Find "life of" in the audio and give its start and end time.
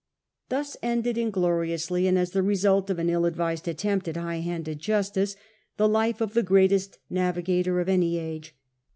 5.91-6.33